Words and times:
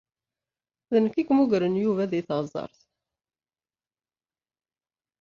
D 0.93 0.95
nekk 1.03 1.15
i 1.17 1.23
yemmugren 1.27 1.79
Yuba 1.83 2.05
deg 2.11 2.23
teɣsert. 2.27 2.79